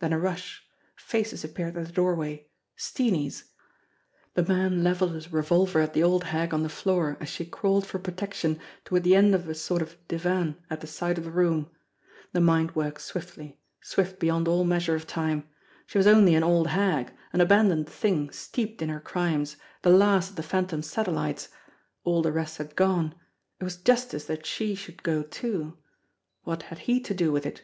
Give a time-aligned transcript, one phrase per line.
[0.00, 0.68] Then a rush!
[0.96, 3.52] Faces appeared at the doorway Steenie's!
[4.34, 7.86] The man levelled his revolver at the old hag on the floor as she crawled
[7.86, 11.24] for pro tection toward the end of a sort of divan at the side of
[11.24, 11.70] the room.
[12.34, 15.48] The mind works swiftly, swift beyond all measure of time.
[15.86, 20.28] She was only an old hag, an abandoned thing steeped in her crimes, the last
[20.28, 21.48] of the Phantom's satellites
[22.04, 23.14] all the rest had gone
[23.58, 25.78] it was justice that she should go too.
[26.44, 27.62] What had he to do with it?